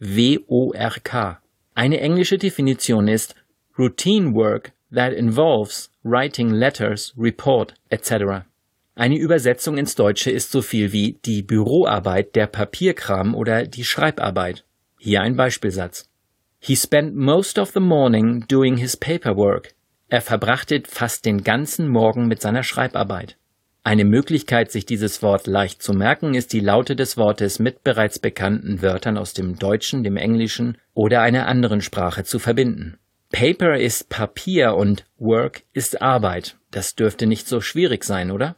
[0.00, 1.40] P-A-P-E-R-W-O-R-K.
[1.74, 3.34] Eine englische Definition ist
[3.78, 8.46] Routine work that involves writing letters, report, etc.
[8.94, 14.64] Eine Übersetzung ins Deutsche ist so viel wie die Büroarbeit, der Papierkram oder die Schreibarbeit.
[14.98, 16.08] Hier ein Beispielsatz.
[16.58, 19.74] He spent most of the morning doing his paperwork.
[20.08, 23.36] Er verbrachte fast den ganzen Morgen mit seiner Schreibarbeit.
[23.82, 28.18] Eine Möglichkeit, sich dieses Wort leicht zu merken, ist die Laute des Wortes mit bereits
[28.18, 32.98] bekannten Wörtern aus dem Deutschen, dem Englischen oder einer anderen Sprache zu verbinden.
[33.32, 36.56] Paper ist Papier und Work ist Arbeit.
[36.70, 38.56] Das dürfte nicht so schwierig sein, oder?